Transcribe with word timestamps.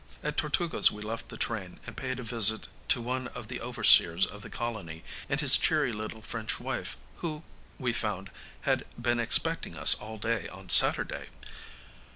At 0.23 0.35
Tortugas 0.35 0.89
we 0.89 1.03
left 1.03 1.29
the 1.29 1.37
train, 1.37 1.79
and 1.85 1.95
paid 1.95 2.17
a 2.17 2.23
visit 2.23 2.67
to 2.87 2.99
one 3.03 3.27
of 3.27 3.49
the 3.49 3.61
overseers 3.61 4.25
of 4.25 4.41
the 4.41 4.49
colony 4.49 5.03
and 5.29 5.39
his 5.39 5.57
cheery 5.57 5.91
little 5.91 6.23
French 6.23 6.59
wife, 6.59 6.97
who, 7.17 7.43
we 7.77 7.93
found, 7.93 8.31
had 8.61 8.83
been 8.99 9.19
expecting 9.19 9.75
us 9.77 9.93
all 9.93 10.17
day 10.17 10.47
on 10.47 10.69
Saturday. 10.69 11.27